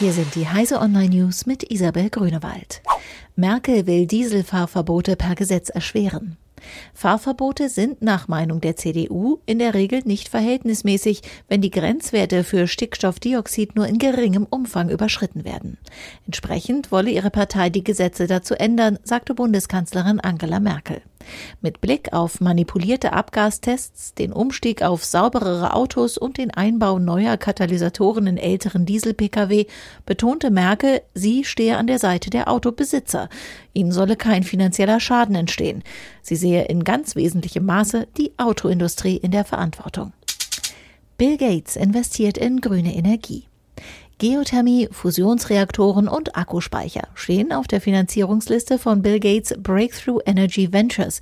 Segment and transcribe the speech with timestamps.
[0.00, 2.80] Hier sind die Heise Online News mit Isabel Grünewald.
[3.36, 6.38] Merkel will Dieselfahrverbote per Gesetz erschweren.
[6.94, 12.66] Fahrverbote sind nach Meinung der CDU in der Regel nicht verhältnismäßig, wenn die Grenzwerte für
[12.66, 15.76] Stickstoffdioxid nur in geringem Umfang überschritten werden.
[16.24, 21.02] Entsprechend wolle ihre Partei die Gesetze dazu ändern, sagte Bundeskanzlerin Angela Merkel.
[21.60, 28.26] Mit Blick auf manipulierte Abgastests, den Umstieg auf sauberere Autos und den Einbau neuer Katalysatoren
[28.26, 29.66] in älteren Diesel-Pkw
[30.06, 33.28] betonte Merkel, sie stehe an der Seite der Autobesitzer.
[33.72, 35.82] Ihnen solle kein finanzieller Schaden entstehen.
[36.22, 40.12] Sie sehe in ganz wesentlichem Maße die Autoindustrie in der Verantwortung.
[41.18, 43.49] Bill Gates investiert in grüne Energie.
[44.20, 51.20] Geothermie, Fusionsreaktoren und Akkuspeicher stehen auf der Finanzierungsliste von Bill Gates Breakthrough Energy Ventures.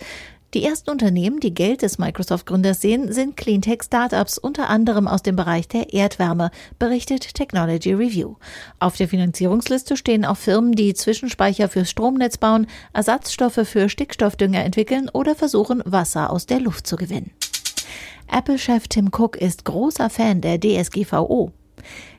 [0.52, 5.68] Die ersten Unternehmen, die Geld des Microsoft-Gründers sehen, sind Cleantech-Startups, unter anderem aus dem Bereich
[5.68, 8.34] der Erdwärme, berichtet Technology Review.
[8.80, 15.08] Auf der Finanzierungsliste stehen auch Firmen, die Zwischenspeicher fürs Stromnetz bauen, Ersatzstoffe für Stickstoffdünger entwickeln
[15.08, 17.30] oder versuchen, Wasser aus der Luft zu gewinnen.
[18.26, 21.52] Apple-Chef Tim Cook ist großer Fan der DSGVO.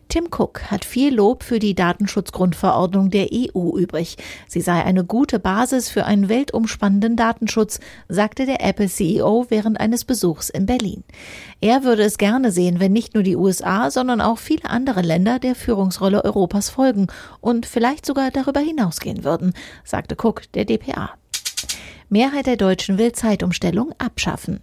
[0.09, 4.17] Tim Cook hat viel Lob für die Datenschutzgrundverordnung der EU übrig.
[4.47, 10.49] Sie sei eine gute Basis für einen weltumspannenden Datenschutz, sagte der Apple-CEO während eines Besuchs
[10.49, 11.03] in Berlin.
[11.61, 15.37] Er würde es gerne sehen, wenn nicht nur die USA, sondern auch viele andere Länder
[15.37, 17.05] der Führungsrolle Europas folgen
[17.39, 19.53] und vielleicht sogar darüber hinausgehen würden,
[19.83, 21.11] sagte Cook der DPA.
[22.09, 24.61] Mehrheit der Deutschen will Zeitumstellung abschaffen.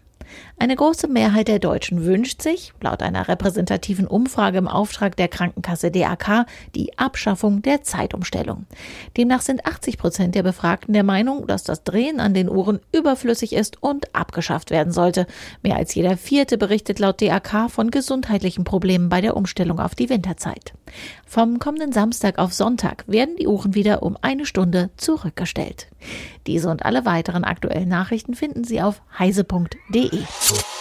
[0.59, 5.91] Eine große Mehrheit der Deutschen wünscht sich, laut einer repräsentativen Umfrage im Auftrag der Krankenkasse
[5.91, 8.67] DAK, die Abschaffung der Zeitumstellung.
[9.17, 13.53] Demnach sind 80 Prozent der Befragten der Meinung, dass das Drehen an den Uhren überflüssig
[13.53, 15.27] ist und abgeschafft werden sollte.
[15.63, 20.09] Mehr als jeder Vierte berichtet laut DAK von gesundheitlichen Problemen bei der Umstellung auf die
[20.09, 20.73] Winterzeit.
[21.27, 25.89] Vom kommenden Samstag auf Sonntag werden die Uhren wieder um eine Stunde zurückgestellt.
[26.47, 30.16] Diese und alle weiteren aktuellen Nachrichten finden Sie auf heise.de.
[30.17, 30.76] Yeah.